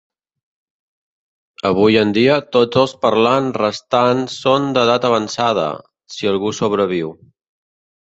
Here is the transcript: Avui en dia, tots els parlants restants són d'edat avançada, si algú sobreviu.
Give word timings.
Avui 1.69 1.97
en 1.99 2.13
dia, 2.15 2.37
tots 2.57 2.79
els 2.83 2.95
parlants 3.03 3.59
restants 3.63 4.39
són 4.47 4.65
d'edat 4.79 5.05
avançada, 5.11 5.67
si 6.15 6.31
algú 6.33 6.53
sobreviu. 6.61 7.13